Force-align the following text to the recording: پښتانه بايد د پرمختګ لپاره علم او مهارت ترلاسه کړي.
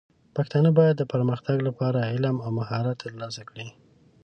پښتانه 0.35 0.69
بايد 0.77 0.95
د 0.99 1.03
پرمختګ 1.13 1.57
لپاره 1.67 2.07
علم 2.11 2.35
او 2.45 2.49
مهارت 2.59 2.95
ترلاسه 3.03 3.41
کړي. 3.49 3.67